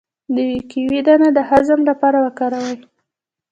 [0.35, 0.37] د
[0.69, 2.77] کیوي دانه د هضم لپاره وکاروئ